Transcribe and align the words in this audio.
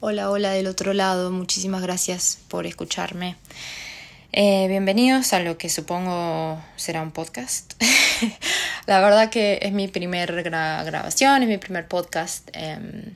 Hola, 0.00 0.30
hola 0.30 0.52
del 0.52 0.68
otro 0.68 0.92
lado, 0.92 1.32
muchísimas 1.32 1.82
gracias 1.82 2.38
por 2.46 2.66
escucharme. 2.66 3.34
Eh, 4.30 4.66
bienvenidos 4.68 5.32
a 5.32 5.40
lo 5.40 5.58
que 5.58 5.68
supongo 5.68 6.62
será 6.76 7.02
un 7.02 7.10
podcast. 7.10 7.74
La 8.86 9.00
verdad 9.00 9.28
que 9.28 9.58
es 9.60 9.72
mi 9.72 9.88
primer 9.88 10.44
grabación, 10.44 11.42
es 11.42 11.48
mi 11.48 11.58
primer 11.58 11.88
podcast. 11.88 12.48
Em, 12.52 13.12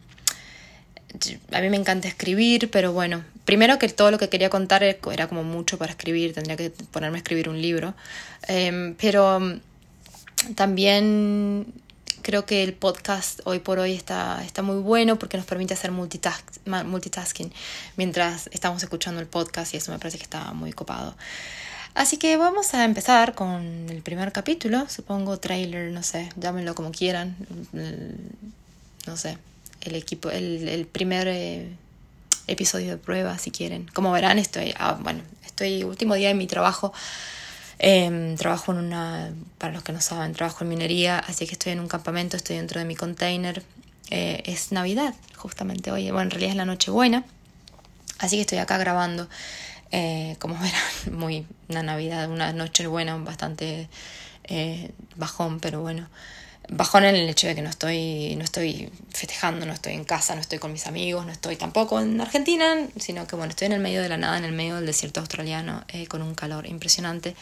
a 1.53 1.61
mí 1.61 1.71
me 1.71 1.77
encanta 1.77 2.09
escribir, 2.09 2.69
pero 2.69 2.93
bueno, 2.93 3.23
primero 3.45 3.79
que 3.79 3.89
todo 3.89 4.11
lo 4.11 4.19
que 4.19 4.29
quería 4.29 4.51
contar 4.51 4.83
era 4.83 5.29
como 5.29 5.45
mucho 5.45 5.79
para 5.79 5.93
escribir, 5.93 6.35
tendría 6.35 6.57
que 6.57 6.71
ponerme 6.91 7.19
a 7.19 7.21
escribir 7.21 7.49
un 7.49 7.63
libro. 7.63 7.95
Em, 8.49 8.97
pero 8.97 9.41
también 10.57 11.73
creo 12.23 12.47
que 12.47 12.63
el 12.63 12.73
podcast 12.73 13.41
hoy 13.45 13.59
por 13.59 13.79
hoy 13.79 13.93
está, 13.93 14.43
está 14.45 14.63
muy 14.63 14.81
bueno 14.81 15.19
porque 15.19 15.37
nos 15.37 15.47
permite 15.47 15.75
hacer 15.75 15.91
multitasking 15.91 17.53
mientras 17.97 18.49
estamos 18.53 18.83
escuchando 18.83 19.21
el 19.21 19.27
podcast 19.27 19.75
y 19.75 19.77
eso 19.77 19.93
me 19.93 19.99
parece 19.99 20.19
que 20.19 20.25
está 20.25 20.53
muy 20.53 20.73
copado. 20.73 21.15
Así 21.95 22.17
que 22.17 22.37
vamos 22.39 22.73
a 22.73 22.85
empezar 22.85 23.35
con 23.35 23.87
el 23.91 24.01
primer 24.01 24.33
capítulo, 24.33 24.89
supongo 24.89 25.39
trailer, 25.39 25.91
no 25.93 26.03
sé, 26.03 26.31
llámenlo 26.37 26.75
como 26.75 26.91
quieran, 26.91 27.37
no 29.07 29.17
sé, 29.17 29.37
el 29.83 29.95
equipo, 29.95 30.31
el, 30.31 30.69
el 30.69 30.87
primer 30.87 31.29
eh, 31.29 31.69
episodio 32.47 32.93
de 32.93 32.97
prueba 32.97 33.37
si 33.39 33.51
quieren. 33.51 33.89
Como 33.93 34.11
verán, 34.11 34.39
estoy, 34.39 34.73
ah, 34.79 34.99
bueno, 35.01 35.21
estoy 35.45 35.85
último 35.85 36.15
día 36.15 36.29
de 36.29 36.35
mi 36.35 36.47
trabajo 36.47 36.95
Em, 37.85 38.37
trabajo 38.37 38.71
en 38.71 38.79
una, 38.79 39.33
para 39.59 39.73
los 39.73 39.83
que 39.83 39.93
no 39.93 40.01
saben, 40.01 40.35
trabajo 40.35 40.63
en 40.63 40.69
minería, 40.71 41.19
así 41.19 41.47
que 41.49 41.55
estoy 41.55 41.73
en 41.73 41.81
un 41.81 41.89
campamento, 41.89 42.37
estoy 42.37 42.55
dentro 42.55 42.79
de 42.79 42.87
mi 42.87 42.95
container. 42.95 43.65
Eh, 44.09 44.41
es 44.47 44.71
Navidad, 44.71 45.15
justamente 45.35 45.91
hoy. 45.91 46.05
Bueno, 46.13 46.23
en 46.23 46.31
realidad 46.31 46.51
es 46.53 46.57
la 46.57 46.65
Nochebuena, 46.65 47.25
así 48.21 48.37
que 48.37 48.43
estoy 48.43 48.59
acá 48.59 48.79
grabando. 48.79 49.29
Eh, 49.91 50.37
como 50.39 50.55
verán, 50.61 51.19
muy 51.19 51.45
una 51.69 51.83
Navidad, 51.83 52.31
una 52.31 52.53
noche 52.53 52.87
buena, 52.87 53.17
bastante 53.17 53.89
eh, 54.45 54.93
bajón, 55.17 55.59
pero 55.59 55.81
bueno. 55.81 56.09
Bajón 56.69 57.05
en 57.05 57.17
el 57.17 57.29
hecho 57.29 57.47
de 57.47 57.55
que 57.55 57.63
no 57.63 57.71
estoy, 57.71 58.35
no 58.37 58.45
estoy 58.45 58.91
festejando, 59.11 59.67
no 59.67 59.73
estoy 59.73 59.95
en 59.95 60.05
casa, 60.05 60.35
no 60.35 60.41
estoy 60.41 60.59
con 60.59 60.73
mis 60.73 60.87
amigos, 60.87 61.27
no 61.27 61.33
estoy 61.33 61.57
tampoco 61.57 62.01
en 62.01 62.21
Argentina, 62.21 62.77
sino 62.99 63.27
que 63.27 63.37
bueno, 63.37 63.51
estoy 63.51 63.67
en 63.67 63.73
el 63.73 63.81
medio 63.81 64.01
de 64.01 64.09
la 64.09 64.17
nada, 64.17 64.39
en 64.39 64.45
el 64.45 64.53
medio 64.53 64.77
del 64.77 64.87
desierto 64.87 65.21
australiano, 65.21 65.85
con 66.09 66.23
un 66.23 66.35
calor 66.35 66.67
impresionante 66.67 67.35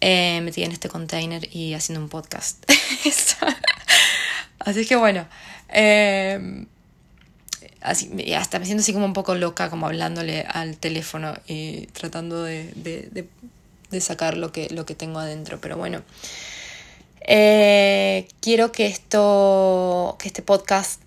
eh, 0.00 0.40
metida 0.42 0.66
en 0.66 0.72
este 0.72 0.88
container 0.88 1.48
y 1.54 1.74
haciendo 1.74 2.02
un 2.02 2.08
podcast. 2.08 2.64
así 4.58 4.86
que 4.86 4.96
bueno, 4.96 5.26
eh, 5.68 6.66
así, 7.80 8.32
hasta 8.34 8.58
me 8.58 8.66
siento 8.66 8.82
así 8.82 8.92
como 8.92 9.06
un 9.06 9.14
poco 9.14 9.34
loca, 9.34 9.70
como 9.70 9.86
hablándole 9.86 10.42
al 10.42 10.76
teléfono 10.76 11.34
y 11.46 11.86
tratando 11.86 12.42
de, 12.42 12.72
de, 12.74 13.28
de, 13.90 14.00
sacar 14.00 14.36
lo 14.36 14.52
que, 14.52 14.68
lo 14.70 14.84
que 14.84 14.94
tengo 14.94 15.18
adentro. 15.18 15.60
Pero 15.60 15.76
bueno, 15.78 16.02
eh, 17.26 18.28
quiero 18.40 18.72
que 18.72 18.86
esto, 18.86 20.16
que 20.18 20.28
este 20.28 20.42
podcast 20.42 21.00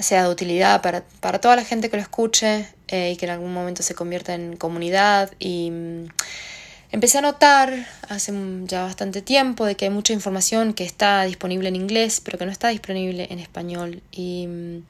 sea 0.00 0.24
de 0.24 0.30
utilidad 0.30 0.82
para, 0.82 1.04
para 1.20 1.40
toda 1.40 1.56
la 1.56 1.64
gente 1.64 1.90
que 1.90 1.96
lo 1.96 2.02
escuche 2.02 2.68
eh, 2.88 3.12
y 3.12 3.16
que 3.16 3.26
en 3.26 3.32
algún 3.32 3.52
momento 3.52 3.82
se 3.82 3.94
convierta 3.94 4.34
en 4.34 4.56
comunidad 4.56 5.32
y 5.38 5.72
Empecé 6.94 7.18
a 7.18 7.22
notar 7.22 7.88
hace 8.08 8.32
ya 8.66 8.84
bastante 8.84 9.20
tiempo 9.20 9.66
de 9.66 9.74
que 9.74 9.86
hay 9.86 9.90
mucha 9.90 10.12
información 10.12 10.74
que 10.74 10.84
está 10.84 11.24
disponible 11.24 11.66
en 11.68 11.74
inglés, 11.74 12.20
pero 12.24 12.38
que 12.38 12.46
no 12.46 12.52
está 12.52 12.68
disponible 12.68 13.26
en 13.30 13.40
español. 13.40 14.00
Y 14.12 14.46
mm, 14.46 14.84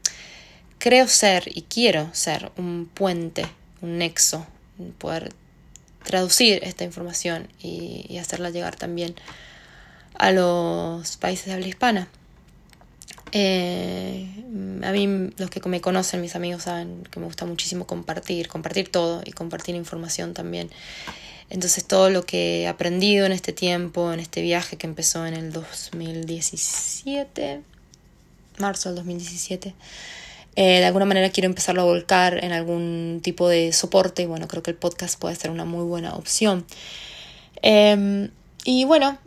creo 0.78 1.08
ser 1.08 1.44
y 1.46 1.62
quiero 1.62 2.10
ser 2.12 2.52
un 2.58 2.90
puente, 2.92 3.46
un 3.80 3.96
nexo, 3.96 4.46
poder 4.98 5.32
traducir 6.04 6.62
esta 6.62 6.84
información 6.84 7.48
y, 7.58 8.18
hacerla 8.18 8.50
llegar 8.50 8.76
también 8.76 9.14
a 10.14 10.32
los 10.32 11.16
países 11.16 11.46
de 11.46 11.52
habla 11.52 11.68
hispana. 11.68 12.08
Eh, 13.32 14.28
a 14.84 14.92
mí, 14.92 15.30
los 15.38 15.50
que 15.50 15.60
me 15.68 15.80
conocen, 15.80 16.20
mis 16.20 16.36
amigos 16.36 16.62
saben 16.62 17.02
que 17.10 17.18
me 17.18 17.26
gusta 17.26 17.46
muchísimo 17.46 17.86
compartir, 17.86 18.48
compartir 18.48 18.90
todo 18.90 19.22
y 19.24 19.32
compartir 19.32 19.74
información 19.74 20.34
también. 20.34 20.70
Entonces 21.50 21.84
todo 21.84 22.10
lo 22.10 22.24
que 22.24 22.62
he 22.62 22.68
aprendido 22.68 23.26
en 23.26 23.32
este 23.32 23.52
tiempo, 23.52 24.12
en 24.12 24.20
este 24.20 24.40
viaje 24.40 24.76
que 24.76 24.86
empezó 24.86 25.26
en 25.26 25.34
el 25.34 25.52
2017, 25.52 27.60
marzo 28.58 28.88
del 28.88 28.96
2017, 28.96 29.74
eh, 30.56 30.78
de 30.78 30.84
alguna 30.84 31.04
manera 31.04 31.30
quiero 31.30 31.48
empezarlo 31.48 31.82
a 31.82 31.84
volcar 31.84 32.42
en 32.42 32.52
algún 32.52 33.20
tipo 33.22 33.48
de 33.48 33.72
soporte 33.72 34.22
y 34.22 34.26
bueno, 34.26 34.48
creo 34.48 34.62
que 34.62 34.70
el 34.70 34.76
podcast 34.76 35.18
puede 35.18 35.34
ser 35.34 35.50
una 35.50 35.64
muy 35.64 35.84
buena 35.84 36.14
opción. 36.14 36.64
Em, 37.62 38.30
y 38.64 38.84
bueno, 38.84 39.18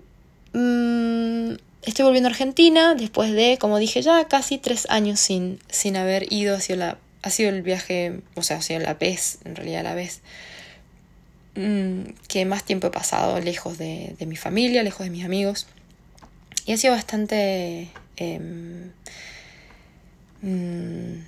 mm, 0.59 1.57
estoy 1.83 2.05
volviendo 2.05 2.27
a 2.27 2.31
Argentina 2.31 2.95
después 2.95 3.31
de, 3.31 3.57
como 3.59 3.77
dije 3.79 4.01
ya, 4.01 4.27
casi 4.27 4.57
tres 4.57 4.87
años 4.89 5.19
sin, 5.19 5.59
sin 5.69 5.97
haber 5.97 6.31
ido, 6.31 6.55
ha 6.55 6.59
sido, 6.59 6.79
la, 6.79 6.97
ha 7.21 7.29
sido 7.29 7.49
el 7.49 7.61
viaje, 7.61 8.21
o 8.35 8.43
sea, 8.43 8.57
ha 8.57 8.61
sido 8.61 8.79
la 8.79 8.93
vez, 8.93 9.39
en 9.45 9.55
realidad 9.55 9.83
la 9.83 9.95
vez 9.95 10.21
Mm, 11.57 12.13
que 12.27 12.45
más 12.45 12.63
tiempo 12.63 12.85
he 12.85 12.91
pasado 12.91 13.39
lejos 13.39 13.79
de, 13.79 14.15
mi 14.27 14.35
familia, 14.35 14.83
lejos 14.83 15.03
de 15.05 15.09
mis 15.09 15.25
amigos. 15.25 15.65
Y 16.65 16.73
ha 16.73 16.77
sido 16.77 16.93
bastante... 16.93 17.89
Em, 18.17 18.91
mm, 20.43 21.21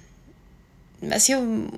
ha 1.12 1.20
sido 1.20 1.40
un, 1.40 1.72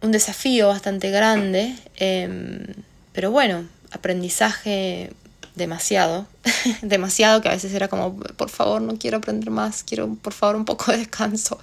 desafío 0.00 0.68
bastante 0.68 1.10
grande, 1.10 1.74
em, 1.96 2.64
pero 3.12 3.30
bueno, 3.30 3.68
aprendizaje 3.90 5.10
demasiado, 5.58 6.26
demasiado 6.82 7.42
que 7.42 7.48
a 7.48 7.52
veces 7.52 7.74
era 7.74 7.88
como, 7.88 8.16
por 8.16 8.48
favor, 8.48 8.80
no 8.80 8.96
quiero 8.96 9.18
aprender 9.18 9.50
más, 9.50 9.82
quiero 9.82 10.14
por 10.14 10.32
favor 10.32 10.56
un 10.56 10.64
poco 10.64 10.90
de 10.90 10.98
descanso. 10.98 11.58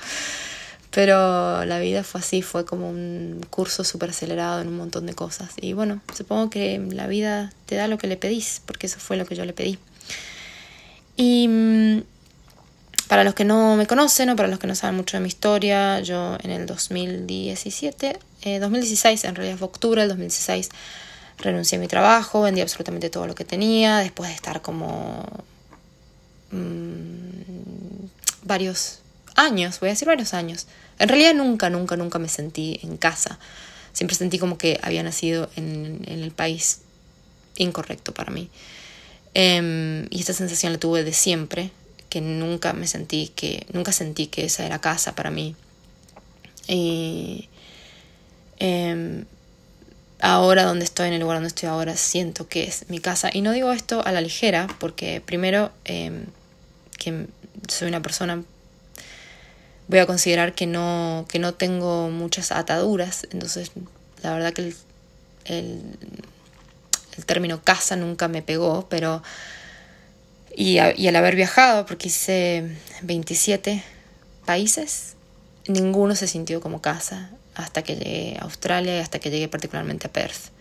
Pero 0.92 1.66
la 1.66 1.80
vida 1.80 2.04
fue 2.04 2.22
así, 2.22 2.42
fue 2.42 2.64
como 2.64 2.90
un 2.90 3.46
curso 3.50 3.84
súper 3.84 4.12
acelerado 4.12 4.62
en 4.62 4.70
un 4.70 4.78
montón 4.78 5.06
de 5.06 5.14
cosas. 5.14 5.50
Y 5.58 5.74
bueno, 5.74 6.02
supongo 6.14 6.50
que 6.50 6.80
la 6.90 7.08
vida 7.08 7.52
te 7.66 7.76
da 7.76 7.88
lo 7.88 7.98
que 7.98 8.08
le 8.08 8.16
pedís, 8.16 8.62
porque 8.66 8.88
eso 8.88 9.00
fue 9.00 9.18
lo 9.18 9.26
que 9.26 9.36
yo 9.36 9.44
le 9.44 9.52
pedí. 9.52 9.78
Y 11.18 11.48
mm, 11.50 12.04
para 13.10 13.24
los 13.24 13.34
que 13.34 13.44
no 13.44 13.76
me 13.76 13.88
conocen 13.88 14.30
o 14.30 14.36
para 14.36 14.48
los 14.48 14.58
que 14.58 14.68
no 14.68 14.76
saben 14.76 14.96
mucho 14.96 15.18
de 15.18 15.22
mi 15.22 15.28
historia, 15.28 16.00
yo 16.00 16.38
en 16.42 16.52
el 16.52 16.66
2017, 16.66 18.18
2016, 18.62 19.24
eh, 19.24 19.28
en 19.28 19.36
realidad 19.36 19.58
fue 19.58 19.68
octubre 19.68 20.02
del 20.02 20.10
2016, 20.10 20.70
renuncié 21.38 21.78
a 21.78 21.82
mi 21.82 21.88
trabajo, 21.88 22.42
vendí 22.42 22.62
absolutamente 22.62 23.10
todo 23.10 23.28
lo 23.28 23.36
que 23.36 23.46
tenía, 23.46 24.00
después 24.00 24.30
de 24.30 24.36
estar 24.36 24.62
como 24.62 25.26
mm, 26.52 28.06
varios 28.44 29.00
años, 29.36 29.80
voy 29.80 29.90
a 29.90 29.92
decir 29.94 30.08
varios 30.08 30.34
años, 30.34 30.68
en 31.00 31.10
realidad 31.10 31.34
nunca, 31.34 31.70
nunca, 31.70 31.98
nunca 31.98 32.20
me 32.20 32.30
sentí 32.30 32.80
en 32.84 32.98
casa. 32.98 33.38
Siempre 33.94 34.16
sentí 34.16 34.40
como 34.40 34.58
que 34.58 34.80
había 34.82 35.04
nacido 35.04 35.50
en, 35.56 36.04
el 36.08 36.32
país 36.32 36.82
incorrecto 37.58 38.14
para 38.14 38.32
mí. 38.32 38.50
Em, 39.34 40.06
y 40.10 40.20
esta 40.20 40.34
sensación 40.34 40.74
la 40.74 40.80
tuve 40.80 41.04
de 41.04 41.14
siempre, 41.14 41.72
que 42.10 42.22
nunca 42.22 42.74
me 42.74 42.88
sentí 42.88 43.30
que, 43.36 43.66
nunca 43.74 43.92
sentí 43.92 44.28
que 44.28 44.46
esa 44.46 44.66
era 44.66 44.80
casa 44.80 45.16
para 45.16 45.32
mí. 45.32 45.56
Y 46.68 47.50
em, 48.60 49.26
ahora 50.26 50.64
donde 50.64 50.86
estoy, 50.86 51.08
en 51.08 51.14
el 51.14 51.22
lugar 51.22 51.38
donde 51.38 51.50
estoy 51.50 51.70
ahora, 51.70 51.96
siento 51.96 52.48
que 52.48 52.64
es 52.64 52.90
mi 52.90 53.00
casa. 53.00 53.30
Y 53.32 53.42
no 53.42 53.52
digo 53.52 53.72
esto 53.72 54.04
a 54.06 54.12
la 54.12 54.22
ligera, 54.22 54.68
porque 54.80 55.22
primero 55.22 55.72
em, 55.86 56.26
que 56.98 57.28
soy 57.68 57.88
una 57.88 58.02
persona 58.02 58.44
voy 59.88 60.00
a 60.00 60.08
considerar 60.08 60.56
que 60.56 60.66
no, 60.66 61.26
que 61.30 61.38
no 61.38 61.54
tengo 61.54 62.10
muchas 62.10 62.52
ataduras, 62.52 63.28
entonces 63.32 63.72
la 64.24 64.34
verdad 64.34 64.52
que 64.52 64.62
el, 64.64 64.76
el, 65.46 67.26
término 67.28 67.62
casa 67.64 67.96
nunca 67.96 68.28
me 68.28 68.42
pegó, 68.42 68.88
pero 68.90 69.22
y, 70.56 70.80
y, 70.80 71.08
al 71.08 71.16
haber 71.16 71.36
viajado, 71.36 71.86
porque 71.86 72.08
hice 72.08 72.76
27 73.04 73.84
países, 74.46 75.14
ninguno 75.68 76.16
se 76.16 76.28
sintió 76.28 76.62
como 76.62 76.82
casa 76.82 77.30
hasta 77.56 77.82
que 77.82 77.96
llegué 77.96 78.38
a 78.40 78.44
Australia 78.44 78.98
y 78.98 79.00
hasta 79.00 79.20
que 79.20 79.30
llegué 79.30 79.48
particularmente 79.48 80.08
a 80.08 80.12
Perth. 80.12 80.52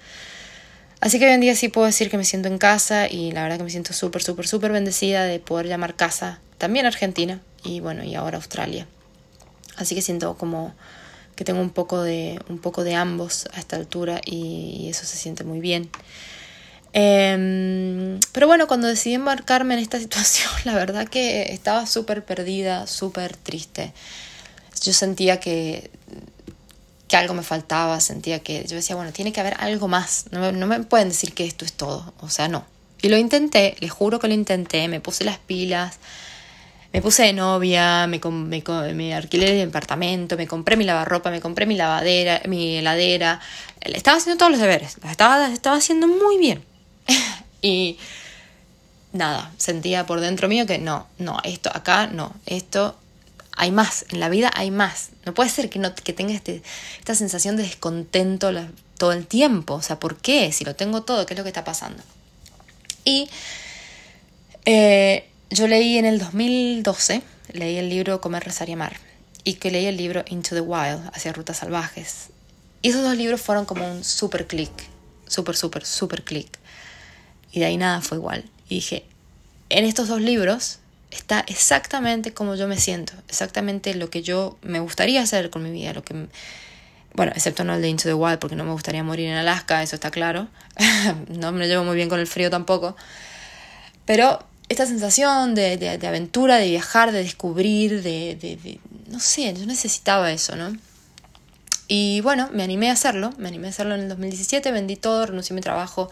Así 1.00 1.18
que 1.18 1.26
hoy 1.26 1.32
en 1.32 1.40
día 1.40 1.54
sí 1.54 1.68
puedo 1.68 1.86
decir 1.86 2.08
que 2.08 2.16
me 2.16 2.24
siento 2.24 2.48
en 2.48 2.56
casa 2.56 3.08
y 3.08 3.32
la 3.32 3.42
verdad 3.42 3.58
que 3.58 3.64
me 3.64 3.70
siento 3.70 3.92
súper, 3.92 4.22
súper, 4.22 4.46
súper 4.48 4.72
bendecida 4.72 5.24
de 5.24 5.38
poder 5.38 5.66
llamar 5.66 5.96
casa 5.96 6.40
también 6.56 6.86
Argentina 6.86 7.40
y 7.62 7.80
bueno, 7.80 8.04
y 8.04 8.14
ahora 8.14 8.36
Australia. 8.36 8.86
Así 9.76 9.94
que 9.94 10.02
siento 10.02 10.36
como 10.38 10.74
que 11.36 11.44
tengo 11.44 11.60
un 11.60 11.70
poco 11.70 12.00
de, 12.02 12.40
un 12.48 12.58
poco 12.58 12.84
de 12.84 12.94
ambos 12.94 13.48
a 13.52 13.58
esta 13.58 13.76
altura 13.76 14.20
y, 14.24 14.86
eso 14.88 15.04
se 15.04 15.16
siente 15.16 15.44
muy 15.44 15.60
bien. 15.60 15.90
Em, 16.92 18.20
pero 18.32 18.46
bueno, 18.46 18.68
cuando 18.68 18.86
decidí 18.86 19.14
embarcarme 19.14 19.74
en 19.74 19.80
esta 19.80 19.98
situación, 20.04 20.50
la 20.64 20.74
verdad 20.74 21.08
que 21.08 21.52
estaba 21.52 21.86
súper 21.86 22.24
perdida, 22.24 22.86
súper 22.86 23.36
triste. 23.36 23.92
yo 24.82 24.92
sentía 24.92 25.40
que, 25.40 25.90
que 27.14 27.18
algo 27.18 27.34
me 27.34 27.44
faltaba, 27.44 28.00
sentía 28.00 28.40
que 28.40 28.64
yo 28.66 28.74
decía, 28.74 28.96
bueno, 28.96 29.12
tiene 29.12 29.32
que 29.32 29.38
haber 29.38 29.54
algo 29.60 29.86
más, 29.86 30.24
no, 30.32 30.50
no 30.50 30.66
me 30.66 30.80
pueden 30.80 31.10
decir 31.10 31.32
que 31.32 31.44
esto 31.44 31.64
es 31.64 31.72
todo, 31.72 32.12
o 32.18 32.28
sea, 32.28 32.48
no. 32.48 32.64
Y 33.02 33.08
lo 33.08 33.16
intenté, 33.16 33.76
les 33.78 33.92
juro 33.92 34.18
que 34.18 34.26
lo 34.26 34.34
intenté, 34.34 34.88
me 34.88 34.98
puse 35.00 35.22
las 35.22 35.38
pilas, 35.38 36.00
me 36.92 37.00
puse 37.00 37.22
de 37.22 37.32
novia, 37.32 38.08
me, 38.08 38.18
me, 38.18 38.94
me, 38.94 39.14
alquilé 39.14 39.52
el 39.52 39.66
departamento, 39.66 40.36
me 40.36 40.48
compré 40.48 40.76
mi 40.76 40.82
lavarropa, 40.82 41.30
me 41.30 41.40
compré 41.40 41.66
mi 41.66 41.76
lavadera, 41.76 42.42
mi 42.48 42.78
heladera. 42.78 43.40
Estaba 43.80 44.16
haciendo 44.16 44.36
todos 44.36 44.50
los 44.50 44.60
deberes, 44.60 44.96
estaba, 45.08 45.52
estaba 45.52 45.76
haciendo 45.76 46.08
muy 46.08 46.38
bien. 46.38 46.64
y 47.62 47.96
nada, 49.12 49.52
sentía 49.56 50.04
por 50.04 50.18
dentro 50.18 50.48
mío 50.48 50.66
que 50.66 50.78
no, 50.78 51.06
no, 51.18 51.38
esto 51.44 51.70
acá 51.72 52.08
no, 52.08 52.34
esto 52.46 52.96
hay 53.56 53.70
más, 53.70 54.06
en 54.10 54.20
la 54.20 54.28
vida 54.28 54.50
hay 54.54 54.70
más. 54.70 55.10
No 55.24 55.34
puede 55.34 55.50
ser 55.50 55.70
que, 55.70 55.78
no, 55.78 55.94
que 55.94 56.12
tenga 56.12 56.32
este, 56.32 56.62
esta 56.98 57.14
sensación 57.14 57.56
de 57.56 57.62
descontento 57.62 58.50
todo 58.98 59.12
el 59.12 59.26
tiempo. 59.26 59.74
O 59.74 59.82
sea, 59.82 59.98
¿por 60.00 60.16
qué? 60.16 60.52
Si 60.52 60.64
lo 60.64 60.74
tengo 60.74 61.02
todo, 61.02 61.26
¿qué 61.26 61.34
es 61.34 61.38
lo 61.38 61.44
que 61.44 61.50
está 61.50 61.64
pasando? 61.64 62.02
Y 63.04 63.28
eh, 64.64 65.28
yo 65.50 65.68
leí 65.68 65.98
en 65.98 66.06
el 66.06 66.18
2012, 66.18 67.22
leí 67.52 67.76
el 67.76 67.88
libro 67.88 68.20
Comer, 68.20 68.44
Rezar 68.44 68.68
y 68.68 68.72
Amar, 68.72 68.96
y 69.44 69.54
que 69.54 69.70
leí 69.70 69.86
el 69.86 69.96
libro 69.96 70.24
Into 70.28 70.54
the 70.54 70.60
Wild, 70.60 71.10
hacia 71.12 71.32
rutas 71.32 71.58
salvajes. 71.58 72.30
Y 72.82 72.90
esos 72.90 73.02
dos 73.02 73.16
libros 73.16 73.40
fueron 73.40 73.66
como 73.66 73.90
un 73.90 74.04
super 74.04 74.46
click, 74.46 74.72
super, 75.28 75.56
super, 75.56 75.84
super 75.84 76.24
click. 76.24 76.58
Y 77.52 77.60
de 77.60 77.66
ahí 77.66 77.76
nada 77.76 78.00
fue 78.00 78.18
igual. 78.18 78.44
Y 78.68 78.76
dije, 78.76 79.04
en 79.68 79.84
estos 79.84 80.08
dos 80.08 80.20
libros 80.20 80.78
está 81.16 81.44
exactamente 81.46 82.32
como 82.32 82.54
yo 82.54 82.68
me 82.68 82.78
siento, 82.78 83.12
exactamente 83.28 83.94
lo 83.94 84.10
que 84.10 84.22
yo 84.22 84.58
me 84.62 84.80
gustaría 84.80 85.22
hacer 85.22 85.50
con 85.50 85.62
mi 85.62 85.70
vida, 85.70 85.92
lo 85.92 86.02
que... 86.02 86.26
Bueno, 87.14 87.30
excepto 87.32 87.62
no 87.62 87.74
el 87.74 87.80
de 87.80 87.88
Into 87.88 88.04
the 88.04 88.14
Wild, 88.14 88.40
porque 88.40 88.56
no 88.56 88.64
me 88.64 88.72
gustaría 88.72 89.04
morir 89.04 89.28
en 89.28 89.36
Alaska, 89.36 89.84
eso 89.84 89.94
está 89.94 90.10
claro. 90.10 90.48
no 91.28 91.52
me 91.52 91.68
llevo 91.68 91.84
muy 91.84 91.94
bien 91.94 92.08
con 92.08 92.18
el 92.18 92.26
frío 92.26 92.50
tampoco. 92.50 92.96
Pero 94.04 94.44
esta 94.68 94.84
sensación 94.84 95.54
de, 95.54 95.76
de, 95.76 96.06
aventura, 96.06 96.56
de 96.56 96.70
viajar, 96.70 97.12
de 97.12 97.22
descubrir, 97.22 98.02
de, 98.02 98.34
de, 98.34 98.80
no 99.08 99.20
sé, 99.20 99.54
yo 99.54 99.64
necesitaba 99.64 100.32
eso, 100.32 100.56
¿no? 100.56 100.76
Y 101.86 102.20
bueno, 102.22 102.48
me 102.52 102.64
animé 102.64 102.90
a 102.90 102.94
hacerlo, 102.94 103.32
me 103.38 103.46
animé 103.46 103.68
a 103.68 103.70
hacerlo 103.70 103.94
en 103.94 104.00
el 104.00 104.08
2017, 104.08 104.72
vendí 104.72 104.96
todo, 104.96 105.26
renuncié 105.26 105.54
a 105.54 105.56
mi 105.56 105.60
trabajo 105.60 106.10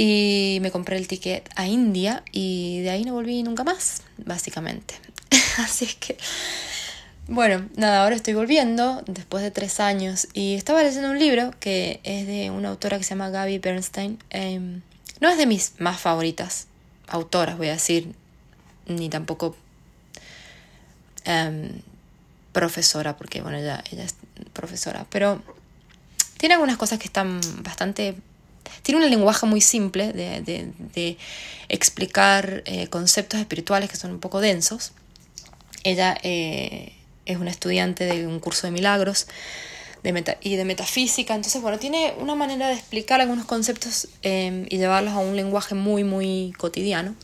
y 0.00 0.58
me 0.62 0.70
compré 0.70 0.96
el 0.96 1.08
ticket 1.08 1.50
a 1.56 1.66
India 1.66 2.22
y 2.30 2.82
de 2.82 2.90
ahí 2.90 3.04
no 3.04 3.14
volví 3.14 3.42
nunca 3.42 3.64
más, 3.64 4.04
básicamente. 4.16 4.94
Así 5.58 5.86
es 5.86 5.96
que, 5.96 6.16
bueno, 7.26 7.68
nada, 7.74 8.04
ahora 8.04 8.14
estoy 8.14 8.34
volviendo 8.34 9.02
después 9.08 9.42
de 9.42 9.50
tres 9.50 9.80
años 9.80 10.28
y 10.34 10.54
estaba 10.54 10.84
leyendo 10.84 11.10
un 11.10 11.18
libro 11.18 11.50
que 11.58 11.98
es 12.04 12.28
de 12.28 12.50
una 12.50 12.68
autora 12.68 12.96
que 12.96 13.02
se 13.02 13.10
llama 13.10 13.30
Gaby 13.30 13.58
Bernstein. 13.58 14.22
Em, 14.30 14.82
no 15.20 15.30
es 15.30 15.36
de 15.36 15.46
mis 15.46 15.80
más 15.80 16.00
favoritas, 16.00 16.68
autoras, 17.08 17.58
voy 17.58 17.66
a 17.66 17.72
decir, 17.72 18.14
ni 18.86 19.08
tampoco 19.08 19.56
em, 21.24 21.82
profesora, 22.52 23.16
porque 23.16 23.42
bueno, 23.42 23.58
ella, 23.58 23.82
ella 23.90 24.04
es 24.04 24.14
profesora, 24.52 25.08
pero 25.10 25.42
tiene 26.36 26.54
algunas 26.54 26.76
cosas 26.76 27.00
que 27.00 27.06
están 27.06 27.40
bastante... 27.64 28.14
Tiene 28.82 29.04
un 29.04 29.10
lenguaje 29.10 29.46
muy 29.46 29.60
simple 29.60 30.12
de, 30.12 30.40
de, 30.42 31.16
explicar 31.68 32.62
eh, 32.64 32.88
conceptos 32.88 33.38
espirituales 33.40 33.90
que 33.90 33.96
son 33.96 34.10
un 34.10 34.20
poco 34.20 34.40
densos. 34.40 34.92
Ella 35.84 36.16
eh, 36.22 36.92
es 37.26 37.38
una 37.38 37.50
estudiante 37.50 38.04
de 38.04 38.26
un 38.26 38.40
curso 38.40 38.66
de 38.66 38.70
milagros 38.70 39.26
de 40.02 40.36
y 40.42 40.56
de 40.56 40.64
metafísica. 40.64 41.34
Entonces, 41.34 41.60
bueno, 41.60 41.78
tiene 41.78 42.14
una 42.18 42.34
manera 42.34 42.68
de 42.68 42.74
explicar 42.74 43.20
algunos 43.20 43.44
conceptos 43.46 44.08
em, 44.22 44.66
y 44.68 44.78
llevarlos 44.78 45.14
a 45.14 45.18
un 45.18 45.36
lenguaje 45.36 45.74
muy, 45.74 46.04
muy 46.04 46.52
cotidiano. 46.56 47.14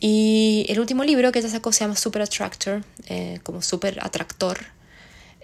Y 0.00 0.66
el 0.68 0.78
último 0.80 1.04
libro 1.04 1.32
que 1.32 1.38
ella 1.38 1.48
sacó 1.48 1.72
se 1.72 1.80
llama 1.80 1.96
Super 1.96 2.22
Attractor, 2.22 2.84
eh, 3.08 3.40
como 3.42 3.62
super 3.62 3.98
atractor. 4.02 4.58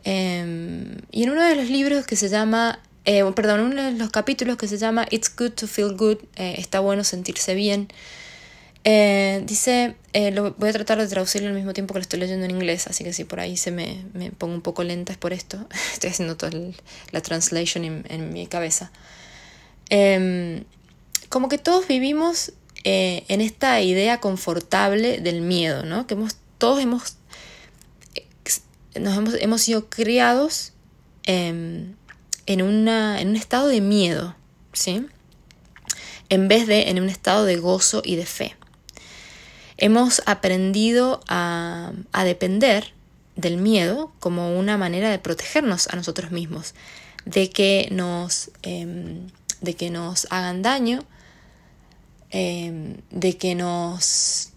Em, 0.04 0.96
y 1.10 1.22
en 1.22 1.30
uno 1.30 1.42
de 1.42 1.54
los 1.56 1.70
libros 1.70 2.06
que 2.06 2.16
se 2.16 2.28
llama, 2.28 2.80
eh, 3.04 3.24
perdón, 3.34 3.60
uno 3.60 3.82
de 3.82 3.92
los 3.92 4.10
capítulos 4.10 4.56
que 4.56 4.68
se 4.68 4.78
llama 4.78 5.06
It's 5.10 5.34
Good 5.34 5.52
to 5.52 5.66
Feel 5.66 5.96
Good, 5.96 6.18
eh, 6.36 6.54
está 6.58 6.80
bueno 6.80 7.04
sentirse 7.04 7.54
bien, 7.54 7.88
eh, 8.84 9.42
dice, 9.46 9.94
eh, 10.12 10.32
lo 10.32 10.54
voy 10.54 10.68
a 10.70 10.72
tratar 10.72 10.98
de 10.98 11.06
traducirlo 11.06 11.48
al 11.48 11.54
mismo 11.54 11.72
tiempo 11.72 11.94
que 11.94 12.00
lo 12.00 12.02
estoy 12.02 12.18
leyendo 12.18 12.44
en 12.44 12.50
inglés, 12.50 12.88
así 12.88 13.04
que 13.04 13.12
si 13.12 13.22
por 13.24 13.38
ahí 13.38 13.56
se 13.56 13.70
me, 13.70 14.04
me 14.12 14.32
pongo 14.32 14.54
un 14.54 14.60
poco 14.60 14.82
lenta 14.82 15.12
es 15.12 15.18
por 15.18 15.32
esto. 15.32 15.68
Estoy 15.92 16.10
haciendo 16.10 16.36
toda 16.36 16.52
la 17.12 17.20
translation 17.20 17.84
en, 17.84 18.04
en, 18.08 18.32
mi 18.32 18.46
cabeza. 18.48 18.90
Em, 19.88 20.64
como 21.28 21.48
que 21.48 21.58
todos 21.58 21.86
vivimos 21.86 22.52
eh, 22.82 23.24
en 23.28 23.40
esta 23.40 23.80
idea 23.80 24.18
confortable 24.18 25.18
del 25.18 25.42
miedo, 25.42 25.84
¿no? 25.84 26.06
Que 26.08 26.14
hemos, 26.14 26.36
todos 26.58 26.80
hemos, 26.80 27.16
nos 28.98 29.16
hemos, 29.16 29.34
hemos 29.34 29.62
sido 29.62 29.88
criados 29.88 30.72
em, 31.24 31.94
en, 32.46 32.62
una, 32.62 33.20
en 33.20 33.28
un 33.30 33.36
estado 33.36 33.68
de 33.68 33.80
miedo, 33.80 34.34
¿sí? 34.72 35.06
En 36.28 36.48
vez 36.48 36.66
de 36.66 36.88
en 36.90 37.00
un 37.00 37.08
estado 37.08 37.44
de 37.44 37.56
gozo 37.56 38.02
y 38.04 38.16
de 38.16 38.26
fe 38.26 38.56
hemos 39.82 40.22
aprendido 40.26 41.20
a, 41.26 41.92
depender 42.24 42.92
del 43.34 43.56
miedo 43.56 44.12
como 44.20 44.56
una 44.56 44.78
manera 44.78 45.10
de 45.10 45.18
protegernos 45.18 45.88
a 45.88 45.96
nosotros 45.96 46.30
mismos, 46.30 46.74
de 47.24 47.50
que 47.50 47.88
nos, 47.90 48.52
em, 48.62 49.26
de 49.60 49.74
que 49.74 49.90
nos 49.90 50.28
hagan 50.30 50.62
daño, 50.62 51.04
em, 52.30 52.96
de 53.10 53.36
que 53.36 53.56
nos... 53.56 54.50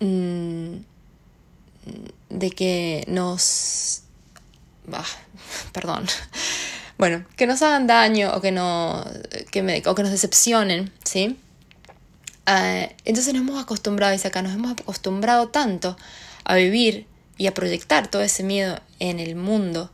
Mm, 0.00 0.78
de 2.30 2.50
que 2.50 3.04
nos... 3.06 4.02
perdón. 5.72 6.06
Bueno, 6.98 7.24
que 7.36 7.46
nos 7.46 7.62
hagan 7.62 7.86
daño 7.86 8.32
o 8.34 8.40
que, 8.40 8.52
no, 8.52 9.04
que 9.50 9.82
o 9.86 9.94
que 9.94 10.02
nos 10.02 10.12
decepcionen, 10.12 10.92
¿sí? 11.04 11.38
Ah, 12.46 12.88
entonces 13.04 13.34
nos 13.34 13.42
hemos 13.42 13.62
acostumbrado, 13.62 14.14
y 14.14 14.26
acá, 14.26 14.40
nos 14.40 14.54
hemos 14.54 14.72
acostumbrado 14.72 15.48
tanto 15.48 15.96
a 16.44 16.54
vivir 16.54 17.06
y 17.36 17.48
a 17.48 17.54
proyectar 17.54 18.08
todo 18.08 18.22
ese 18.22 18.42
miedo 18.42 18.80
en 18.98 19.20
el 19.20 19.36
mundo 19.36 19.90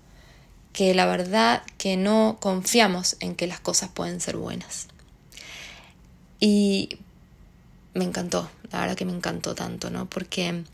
que 0.72 0.94
la 0.94 1.06
verdad 1.06 1.62
que 1.76 1.96
no 1.96 2.38
confiamos 2.40 3.16
en 3.20 3.34
que 3.34 3.46
las 3.46 3.60
cosas 3.60 3.90
pueden 3.92 4.20
ser 4.20 4.36
buenas. 4.36 4.88
Y 6.40 6.98
me 7.94 8.04
encantó, 8.04 8.50
la 8.70 8.80
verdad 8.80 8.96
que 8.96 9.04
me 9.04 9.12
encantó 9.12 9.54
tanto, 9.54 9.90
¿no? 9.90 10.08
Porque 10.08 10.64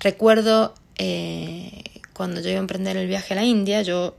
recuerdo 0.00 0.74
eh, 0.96 1.84
cuando 2.12 2.40
yo 2.40 2.50
iba 2.50 2.58
a 2.58 2.60
emprender 2.60 2.96
el 2.96 3.06
viaje 3.06 3.34
a 3.34 3.36
la 3.36 3.44
India, 3.44 3.82
yo 3.82 4.16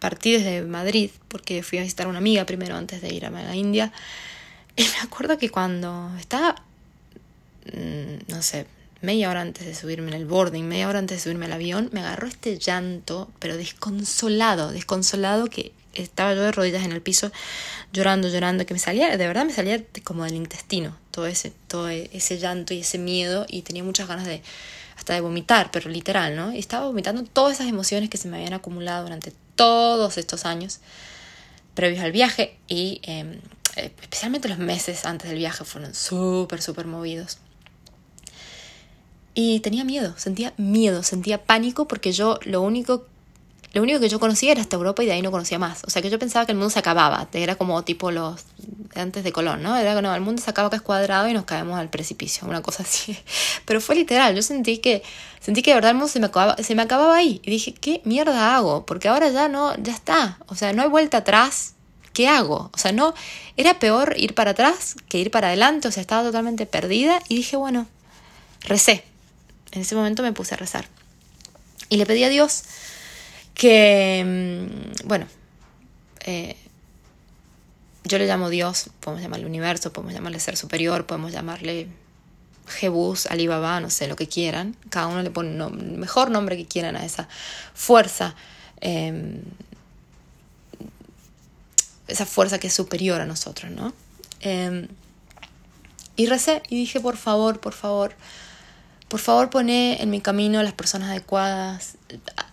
partí 0.00 0.32
desde 0.32 0.62
Madrid 0.62 1.10
porque 1.28 1.62
fui 1.62 1.78
a 1.78 1.82
visitar 1.82 2.06
a 2.06 2.08
una 2.08 2.18
amiga 2.18 2.44
primero 2.46 2.74
antes 2.76 3.00
de 3.00 3.14
ir 3.14 3.26
a 3.26 3.30
la 3.30 3.54
India 3.54 3.92
y 4.76 4.82
me 4.82 4.98
acuerdo 5.02 5.38
que 5.38 5.50
cuando 5.50 6.10
estaba, 6.18 6.56
mm, 7.72 8.30
no 8.32 8.42
sé, 8.42 8.66
media 9.02 9.30
hora 9.30 9.40
antes 9.42 9.66
de 9.66 9.74
subirme 9.74 10.08
en 10.08 10.14
el 10.14 10.26
boarding, 10.26 10.66
media 10.66 10.88
hora 10.88 10.98
antes 10.98 11.18
de 11.18 11.22
subirme 11.22 11.46
al 11.46 11.52
avión, 11.52 11.90
me 11.92 12.00
agarró 12.00 12.26
este 12.26 12.58
llanto, 12.58 13.30
pero 13.38 13.56
desconsolado, 13.56 14.72
desconsolado 14.72 15.46
que 15.46 15.72
estaba 15.94 16.34
yo 16.34 16.42
de 16.42 16.52
rodillas 16.52 16.84
en 16.84 16.92
el 16.92 17.02
piso 17.02 17.32
llorando, 17.92 18.28
llorando, 18.28 18.64
que 18.64 18.74
me 18.74 18.80
salía, 18.80 19.16
de 19.16 19.26
verdad 19.26 19.44
me 19.44 19.52
salía 19.52 19.82
como 20.04 20.24
del 20.24 20.36
intestino, 20.36 20.96
todo 21.10 21.26
ese, 21.26 21.52
todo 21.66 21.88
ese 21.88 22.38
llanto 22.38 22.72
y 22.72 22.80
ese 22.80 22.98
miedo 22.98 23.46
y 23.48 23.62
tenía 23.62 23.82
muchas 23.82 24.08
ganas 24.08 24.26
de 24.26 24.42
hasta 24.96 25.14
de 25.14 25.22
vomitar, 25.22 25.70
pero 25.70 25.88
literal, 25.88 26.36
¿no? 26.36 26.52
Y 26.52 26.58
estaba 26.58 26.86
vomitando 26.86 27.24
todas 27.24 27.54
esas 27.54 27.68
emociones 27.68 28.10
que 28.10 28.18
se 28.18 28.28
me 28.28 28.36
habían 28.36 28.52
acumulado 28.52 29.04
durante 29.04 29.32
todos 29.60 30.16
estos 30.16 30.46
años 30.46 30.80
previos 31.74 32.02
al 32.02 32.12
viaje 32.12 32.56
y 32.66 33.02
em, 33.02 33.42
especialmente 33.76 34.48
los 34.48 34.56
meses 34.56 35.04
antes 35.04 35.28
del 35.28 35.36
viaje, 35.36 35.66
fueron 35.66 35.94
súper, 35.94 36.62
súper 36.62 36.86
movidos. 36.86 37.36
Y 39.34 39.60
tenía 39.60 39.84
miedo, 39.84 40.14
sentía 40.16 40.54
miedo, 40.56 41.02
sentía 41.02 41.44
pánico 41.44 41.86
porque 41.86 42.12
yo 42.12 42.38
lo 42.44 42.62
único, 42.62 43.06
lo 43.72 43.82
único 43.82 44.00
que 44.00 44.08
yo 44.08 44.18
conocía 44.18 44.52
era 44.52 44.60
hasta 44.60 44.76
Europa 44.76 45.02
y 45.02 45.06
de 45.06 45.12
ahí 45.12 45.22
no 45.22 45.30
conocía 45.30 45.58
más. 45.58 45.82
O 45.86 45.90
sea 45.90 46.02
que 46.02 46.10
yo 46.10 46.18
pensaba 46.18 46.44
que 46.46 46.52
el 46.52 46.58
mundo 46.58 46.70
se 46.70 46.78
acababa, 46.78 47.28
era 47.32 47.54
como 47.56 47.82
tipo 47.84 48.10
los 48.10 48.42
antes 48.96 49.22
de 49.22 49.30
Colón, 49.32 49.62
¿no? 49.62 49.76
Era 49.76 49.94
que 49.94 50.02
no, 50.02 50.12
el 50.14 50.20
mundo 50.20 50.42
se 50.42 50.50
acaba 50.50 50.68
que 50.70 50.76
es 50.76 50.82
cuadrado 50.82 51.28
y 51.28 51.32
nos 51.32 51.44
caemos 51.44 51.78
al 51.78 51.88
precipicio, 51.88 52.48
una 52.48 52.62
cosa 52.62 52.82
así. 52.82 53.16
Pero 53.64 53.80
fue 53.80 53.94
literal, 53.94 54.34
yo 54.34 54.42
sentí 54.42 54.78
que, 54.78 55.02
sentí 55.40 55.62
que 55.62 55.70
de 55.70 55.76
verdad 55.76 55.92
el 55.92 55.96
mundo 55.96 56.08
se 56.08 56.18
me 56.18 56.26
acababa, 56.26 56.56
se 56.56 56.74
me 56.74 56.82
acababa 56.82 57.16
ahí. 57.16 57.40
Y 57.44 57.50
dije, 57.50 57.72
¿qué 57.72 58.02
mierda 58.04 58.56
hago? 58.56 58.84
Porque 58.86 59.08
ahora 59.08 59.28
ya 59.30 59.48
no, 59.48 59.76
ya 59.76 59.92
está. 59.92 60.38
O 60.46 60.56
sea, 60.56 60.72
no 60.72 60.82
hay 60.82 60.88
vuelta 60.88 61.18
atrás 61.18 61.74
¿qué 62.12 62.28
hago? 62.28 62.70
O 62.74 62.78
sea, 62.78 62.92
no, 62.92 63.14
era 63.56 63.78
peor 63.78 64.14
ir 64.16 64.34
para 64.34 64.52
atrás 64.52 64.96
que 65.08 65.18
ir 65.18 65.30
para 65.30 65.48
adelante, 65.48 65.88
o 65.88 65.92
sea, 65.92 66.00
estaba 66.00 66.22
totalmente 66.22 66.66
perdida 66.66 67.22
y 67.28 67.36
dije, 67.36 67.56
bueno, 67.56 67.86
recé. 68.62 69.04
En 69.72 69.82
ese 69.82 69.94
momento 69.94 70.22
me 70.22 70.32
puse 70.32 70.54
a 70.54 70.56
rezar. 70.56 70.88
Y 71.88 71.96
le 71.96 72.06
pedí 72.06 72.24
a 72.24 72.28
Dios 72.28 72.64
que, 73.60 74.24
mm, 74.24 75.06
bueno, 75.06 75.26
eh, 76.24 76.56
yo 78.04 78.16
le 78.16 78.26
llamo 78.26 78.48
Dios, 78.48 78.88
podemos 79.00 79.22
llamarle 79.22 79.44
universo, 79.44 79.92
podemos 79.92 80.14
llamarle 80.14 80.40
ser 80.40 80.56
superior, 80.56 81.04
podemos 81.04 81.30
llamarle 81.30 81.88
Jebus, 82.66 83.26
Alibaba, 83.26 83.78
no 83.80 83.90
sé, 83.90 84.08
lo 84.08 84.16
que 84.16 84.26
quieran. 84.26 84.78
Cada 84.88 85.08
uno 85.08 85.22
le 85.22 85.30
pone 85.30 85.50
el 85.50 85.98
mejor 85.98 86.30
nombre 86.30 86.56
que 86.56 86.64
quieran 86.64 86.96
a 86.96 87.04
esa 87.04 87.28
fuerza, 87.74 88.34
em, 88.80 89.42
esa 92.08 92.24
fuerza 92.24 92.58
que 92.58 92.68
es 92.68 92.72
superior 92.72 93.20
a 93.20 93.26
nosotros, 93.26 93.70
¿no? 93.70 93.92
Em, 94.40 94.88
y 96.16 96.24
recé 96.24 96.62
y 96.70 96.76
dije, 96.76 96.98
por 96.98 97.18
favor, 97.18 97.60
por 97.60 97.74
favor, 97.74 98.14
por 99.08 99.20
favor 99.20 99.50
poné 99.50 100.02
en 100.02 100.08
mi 100.08 100.22
camino 100.22 100.60
a 100.60 100.62
las 100.62 100.72
personas 100.72 101.10
adecuadas. 101.10 101.98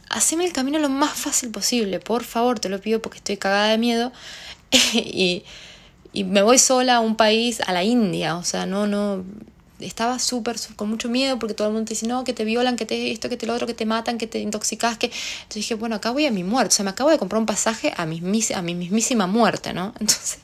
Haceme 0.10 0.46
el 0.46 0.54
camino 0.54 0.80
lo 0.80 0.90
más 0.90 1.18
fácil 1.18 1.52
posible, 1.52 2.00
por 2.00 2.24
favor, 2.24 2.60
te 2.60 2.70
lo 2.70 2.80
pido 2.80 3.02
porque 3.02 3.18
estoy 3.18 3.38
cagada 3.38 3.68
de 3.68 3.78
miedo 3.78 4.12
y, 4.94 5.44
y 6.14 6.24
me 6.24 6.42
voy 6.42 6.58
sola 6.58 6.98
a 6.98 7.00
un 7.00 7.16
país, 7.16 7.62
a 7.62 7.74
la 7.74 7.84
India, 7.84 8.38
o 8.38 8.44
sea, 8.44 8.66
no, 8.66 8.88
no, 8.88 9.24
estaba 9.80 10.18
súper, 10.20 10.58
con 10.76 10.90
mucho 10.90 11.10
miedo 11.10 11.38
porque 11.38 11.54
todo 11.54 11.68
el 11.68 11.74
mundo 11.74 11.88
te 11.88 11.94
dice, 11.94 12.08
no, 12.08 12.24
que 12.24 12.34
te 12.34 12.44
violan, 12.46 12.76
que 12.76 12.86
te 12.86 13.12
esto, 13.12 13.30
que 13.30 13.38
te 13.38 13.46
lo 13.46 13.54
otro, 13.54 13.68
que 13.68 13.74
te 13.74 13.86
matan, 13.86 14.18
que 14.18 14.28
te 14.28 14.40
intoxicas, 14.40 14.98
que... 14.98 15.08
Entonces 15.08 15.56
dije, 15.56 15.76
bueno, 15.76 15.96
acá 15.96 16.12
voy 16.12 16.26
a 16.26 16.32
mi 16.32 16.44
muerte, 16.44 16.74
o 16.74 16.76
sea, 16.76 16.84
me 16.84 16.92
acabo 16.92 17.10
de 17.10 17.18
comprar 17.18 17.40
un 17.40 17.46
pasaje 17.46 17.94
a 17.96 18.06
mi, 18.06 18.22
a 18.56 18.62
mi 18.62 18.76
mismísima 18.76 19.28
muerte, 19.28 19.74
¿no? 19.74 19.94
Entonces, 20.00 20.40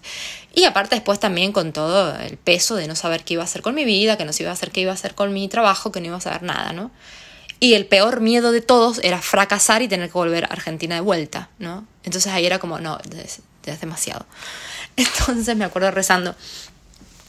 y 0.54 0.66
aparte 0.66 0.96
después 0.96 1.20
también 1.20 1.52
con 1.52 1.74
todo 1.74 2.16
el 2.20 2.38
peso 2.38 2.76
de 2.76 2.88
no 2.88 2.96
saber 2.96 3.24
qué 3.24 3.36
iba 3.36 3.44
a 3.44 3.46
hacer 3.46 3.62
con 3.62 3.74
mi 3.74 3.86
vida, 3.86 4.18
que 4.18 4.26
no 4.26 4.34
se 4.34 4.44
iba 4.44 4.52
a 4.52 4.54
hacer 4.54 4.72
qué 4.72 4.82
iba 4.82 4.92
a 4.92 4.96
hacer 4.96 5.16
con 5.16 5.34
mi 5.34 5.48
trabajo, 5.48 5.92
que 5.92 6.00
no 6.00 6.08
iba 6.08 6.18
a 6.18 6.22
saber 6.22 6.44
nada, 6.44 6.74
¿no? 6.74 6.92
Y 7.64 7.76
el 7.76 7.86
peor 7.86 8.20
miedo 8.20 8.52
de 8.52 8.60
todos 8.60 9.00
era 9.04 9.22
fracasar 9.22 9.82
y 9.82 9.88
tener 9.88 10.10
que 10.10 10.18
volver 10.18 10.44
a 10.44 10.48
Argentina 10.48 10.96
de 10.96 11.02
vuelta, 11.02 11.50
¿no? 11.60 11.88
Entonces 12.04 12.34
ahí 12.34 12.46
era 12.46 12.60
como, 12.60 12.78
no, 12.78 13.00
es, 13.16 13.40
es 13.66 13.80
demasiado. 13.80 14.26
Entonces 14.98 15.56
me 15.56 15.64
acuerdo 15.64 15.90
rezando. 15.90 16.36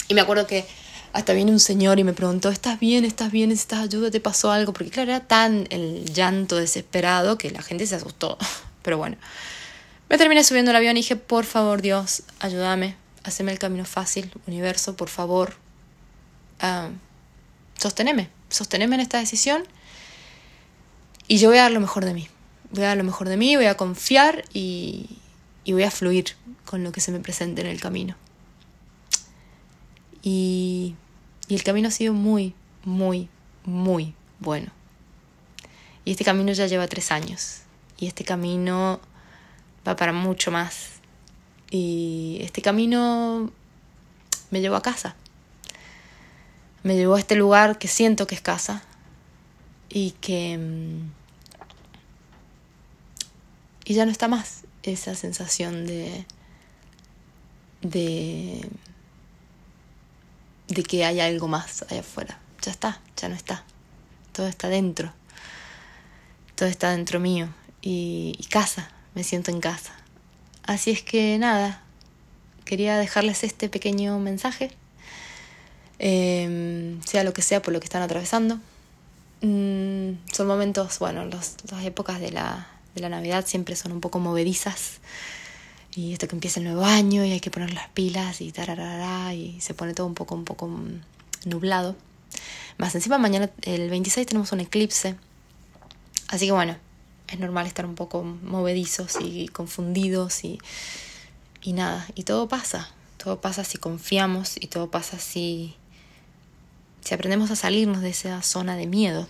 Y 0.08 0.14
me 0.14 0.22
acuerdo 0.22 0.48
que 0.48 0.66
hasta 1.12 1.34
viene 1.34 1.52
un 1.52 1.60
señor 1.60 2.00
y 2.00 2.02
me 2.02 2.14
preguntó, 2.14 2.48
¿estás 2.48 2.80
bien? 2.80 3.04
¿Estás 3.04 3.30
bien? 3.30 3.50
¿Necesitas 3.50 3.84
ayuda? 3.84 4.10
¿Te 4.10 4.18
pasó 4.18 4.50
algo? 4.50 4.72
Porque 4.72 4.90
claro, 4.90 5.12
era 5.12 5.20
tan 5.20 5.68
el 5.70 6.12
llanto 6.12 6.56
desesperado 6.56 7.38
que 7.38 7.52
la 7.52 7.62
gente 7.62 7.86
se 7.86 7.94
asustó. 7.94 8.36
Pero 8.82 8.98
bueno, 8.98 9.16
me 10.08 10.18
terminé 10.18 10.42
subiendo 10.42 10.72
al 10.72 10.76
avión 10.78 10.96
y 10.96 11.02
dije, 11.02 11.14
por 11.14 11.44
favor 11.44 11.80
Dios, 11.80 12.24
ayúdame, 12.40 12.96
haceme 13.22 13.52
el 13.52 13.60
camino 13.60 13.84
fácil, 13.84 14.32
universo, 14.48 14.96
por 14.96 15.10
favor, 15.10 15.54
uh, 16.60 16.90
sosteneme, 17.80 18.30
sosteneme 18.48 18.96
en 18.96 19.00
esta 19.00 19.20
decisión 19.20 19.62
y 21.28 21.38
yo 21.38 21.48
voy 21.48 21.58
a 21.58 21.62
dar 21.62 21.72
lo 21.72 21.80
mejor 21.80 22.04
de 22.04 22.14
mí. 22.14 22.28
Voy 22.70 22.84
a 22.84 22.88
dar 22.88 22.96
lo 22.96 23.04
mejor 23.04 23.28
de 23.28 23.36
mí, 23.36 23.56
voy 23.56 23.66
a 23.66 23.76
confiar 23.76 24.44
y, 24.52 25.18
y 25.64 25.72
voy 25.72 25.84
a 25.84 25.90
fluir 25.90 26.36
con 26.64 26.82
lo 26.82 26.92
que 26.92 27.00
se 27.00 27.12
me 27.12 27.20
presente 27.20 27.60
en 27.60 27.68
el 27.68 27.80
camino. 27.80 28.16
Y 30.22 30.94
y 31.46 31.54
el 31.54 31.62
camino 31.62 31.88
ha 31.88 31.90
sido 31.90 32.12
muy, 32.14 32.54
muy, 32.84 33.28
muy 33.64 34.14
bueno. 34.38 34.72
Y 36.04 36.12
este 36.12 36.24
camino 36.24 36.52
ya 36.52 36.66
lleva 36.66 36.86
tres 36.88 37.10
años. 37.10 37.60
Y 37.98 38.06
este 38.06 38.24
camino 38.24 39.00
va 39.86 39.96
para 39.96 40.12
mucho 40.12 40.50
más. 40.50 40.92
Y 41.70 42.38
este 42.40 42.62
camino 42.62 43.50
me 44.50 44.60
llevó 44.60 44.76
a 44.76 44.82
casa. 44.82 45.16
Me 46.82 46.96
llevó 46.96 47.16
a 47.16 47.18
este 47.18 47.36
lugar 47.36 47.78
que 47.78 47.88
siento 47.88 48.26
que 48.26 48.34
es 48.34 48.40
casa. 48.40 48.82
Y 49.94 50.10
que... 50.20 50.58
Mm, 50.58 51.12
y 53.86 53.94
ya 53.94 54.04
no 54.04 54.12
está 54.12 54.28
más 54.28 54.64
esa 54.82 55.14
sensación 55.14 55.86
de... 55.86 56.26
de 57.80 58.68
de 60.68 60.82
que 60.82 61.04
hay 61.04 61.20
algo 61.20 61.48
más 61.48 61.82
allá 61.88 62.00
afuera. 62.00 62.38
Ya 62.62 62.70
está, 62.70 63.00
ya 63.16 63.28
no 63.28 63.34
está. 63.34 63.64
Todo 64.32 64.48
está 64.48 64.68
dentro. 64.68 65.12
Todo 66.54 66.68
está 66.68 66.90
dentro 66.90 67.20
mío. 67.20 67.48
Y, 67.82 68.38
casa, 68.50 68.90
me 69.14 69.24
siento 69.24 69.50
en 69.50 69.60
casa. 69.60 69.92
Así 70.62 70.90
es 70.90 71.02
que 71.02 71.36
nada, 71.38 71.82
quería 72.64 72.96
dejarles 72.96 73.44
este 73.44 73.68
pequeño 73.68 74.18
mensaje. 74.18 74.70
Em, 75.98 77.02
sea 77.02 77.22
lo 77.24 77.34
que 77.34 77.42
sea 77.42 77.60
por 77.60 77.72
lo 77.72 77.80
que 77.80 77.84
están 77.84 78.02
atravesando. 78.02 78.58
Mm, 79.40 80.12
son 80.32 80.46
momentos, 80.46 80.98
bueno, 80.98 81.24
los, 81.24 81.56
las 81.70 81.84
épocas 81.84 82.20
de 82.20 82.30
la, 82.30 82.68
de 82.94 83.00
la 83.00 83.08
Navidad 83.08 83.44
siempre 83.46 83.76
son 83.76 83.92
un 83.92 84.00
poco 84.00 84.18
movedizas 84.18 85.00
y 85.96 86.12
esto 86.12 86.26
que 86.26 86.34
empieza 86.34 86.60
el 86.60 86.66
nuevo 86.66 86.84
año 86.84 87.24
y 87.24 87.32
hay 87.32 87.40
que 87.40 87.50
poner 87.50 87.72
las 87.72 87.88
pilas 87.88 88.40
y 88.40 88.50
tararara 88.50 89.32
y 89.34 89.60
se 89.60 89.74
pone 89.74 89.94
todo 89.94 90.06
un 90.06 90.14
poco 90.14 90.34
un 90.34 90.44
poco 90.44 90.68
nublado. 91.44 91.96
Más 92.78 92.94
encima 92.94 93.18
mañana 93.18 93.50
el 93.62 93.88
26 93.90 94.26
tenemos 94.26 94.50
un 94.52 94.60
eclipse. 94.60 95.14
Así 96.28 96.46
que 96.46 96.52
bueno, 96.52 96.76
es 97.28 97.38
normal 97.38 97.66
estar 97.66 97.86
un 97.86 97.94
poco 97.94 98.24
movedizos 98.24 99.18
y 99.20 99.46
confundidos 99.48 100.44
y, 100.44 100.58
y 101.62 101.72
nada, 101.74 102.06
y 102.14 102.24
todo 102.24 102.48
pasa. 102.48 102.90
Todo 103.16 103.40
pasa 103.40 103.62
si 103.62 103.78
confiamos 103.78 104.56
y 104.60 104.66
todo 104.66 104.90
pasa 104.90 105.18
si, 105.18 105.76
si 107.04 107.14
aprendemos 107.14 107.50
a 107.50 107.56
salirnos 107.56 108.00
de 108.00 108.10
esa 108.10 108.40
zona 108.42 108.76
de 108.76 108.86
miedo, 108.86 109.28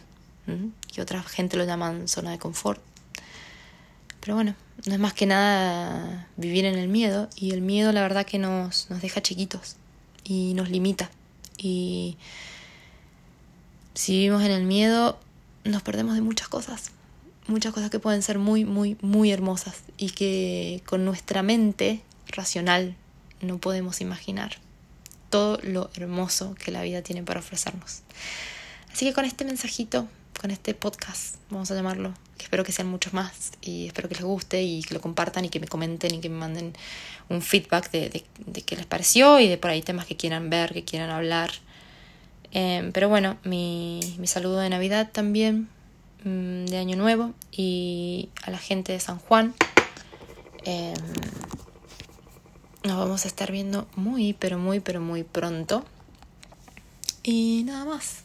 que 0.92 1.02
otra 1.02 1.22
gente 1.22 1.56
lo 1.56 1.64
llaman 1.64 2.06
zona 2.06 2.30
de 2.30 2.38
confort. 2.38 2.80
Pero 4.20 4.36
bueno, 4.36 4.54
no 4.86 4.92
es 4.92 5.00
más 5.00 5.12
que 5.12 5.26
nada 5.26 6.28
vivir 6.36 6.64
en 6.64 6.78
el 6.78 6.88
miedo 6.88 7.28
y 7.36 7.50
el 7.50 7.62
miedo 7.62 7.92
la 7.92 8.02
verdad 8.02 8.24
que 8.24 8.38
nos, 8.38 8.88
nos 8.90 9.02
deja 9.02 9.22
chiquitos 9.22 9.76
y 10.22 10.54
nos 10.54 10.70
limita. 10.70 11.10
Y 11.58 12.16
si 13.94 14.12
vivimos 14.12 14.42
en 14.42 14.52
el 14.52 14.64
miedo 14.64 15.18
nos 15.64 15.82
perdemos 15.82 16.14
de 16.14 16.20
muchas 16.20 16.48
cosas, 16.48 16.92
muchas 17.48 17.72
cosas 17.72 17.90
que 17.90 17.98
pueden 17.98 18.22
ser 18.22 18.38
muy, 18.38 18.64
muy, 18.64 18.96
muy 19.00 19.32
hermosas 19.32 19.82
y 19.96 20.10
que 20.10 20.82
con 20.86 21.04
nuestra 21.04 21.42
mente 21.42 22.02
racional 22.28 22.96
no 23.40 23.58
podemos 23.58 24.00
imaginar 24.00 24.58
todo 25.34 25.58
lo 25.64 25.90
hermoso 25.96 26.54
que 26.54 26.70
la 26.70 26.80
vida 26.82 27.02
tiene 27.02 27.24
para 27.24 27.40
ofrecernos. 27.40 28.02
Así 28.92 29.04
que 29.04 29.12
con 29.12 29.24
este 29.24 29.44
mensajito 29.44 30.06
con 30.40 30.52
este 30.52 30.74
podcast, 30.74 31.38
vamos 31.50 31.72
a 31.72 31.74
llamarlo, 31.74 32.14
que 32.38 32.44
espero 32.44 32.62
que 32.62 32.70
sean 32.70 32.86
muchos 32.86 33.14
más 33.14 33.50
y 33.60 33.88
espero 33.88 34.08
que 34.08 34.14
les 34.14 34.22
guste 34.22 34.62
y 34.62 34.84
que 34.84 34.94
lo 34.94 35.00
compartan 35.00 35.44
y 35.44 35.48
que 35.48 35.58
me 35.58 35.66
comenten 35.66 36.14
y 36.14 36.20
que 36.20 36.28
me 36.28 36.36
manden 36.36 36.72
un 37.28 37.42
feedback 37.42 37.90
de, 37.90 38.22
qué 38.64 38.76
les 38.76 38.86
pareció 38.86 39.40
y 39.40 39.48
de 39.48 39.58
por 39.58 39.72
ahí 39.72 39.82
temas 39.82 40.06
que 40.06 40.16
quieran 40.16 40.50
ver, 40.50 40.72
que 40.72 40.84
quieran 40.84 41.10
hablar. 41.10 41.50
Em, 42.52 42.92
pero 42.92 43.08
bueno, 43.08 43.36
mi, 43.42 43.98
mi 44.18 44.28
saludo 44.28 44.60
de 44.60 44.70
Navidad 44.70 45.10
también, 45.10 45.68
mm, 46.22 46.66
de 46.66 46.78
Año 46.78 46.96
Nuevo 46.96 47.34
y 47.50 48.28
a 48.44 48.52
la 48.52 48.58
gente 48.58 48.92
de 48.92 49.00
San 49.00 49.18
Juan. 49.18 49.52
Em, 50.64 50.94
nos 52.84 52.98
vamos 52.98 53.24
a 53.24 53.28
estar 53.28 53.50
viendo 53.50 53.88
muy, 53.96 54.34
pero 54.34 54.58
muy, 54.58 54.80
pero 54.80 55.00
muy 55.00 55.24
pronto. 55.24 55.84
Y 57.22 57.62
nada 57.64 57.84
más 57.84 58.18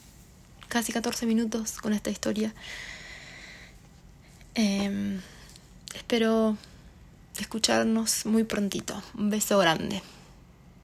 casi 0.67 0.91
14 0.91 1.25
minutos 1.25 1.79
con 1.79 1.93
esta 1.93 2.09
historia. 2.09 2.53
Em, 4.55 5.21
espero 5.95 6.57
escucharnos 7.39 8.25
muy 8.25 8.43
prontito. 8.43 9.01
Un 9.17 9.29
beso 9.29 9.57
grande. 9.57 10.01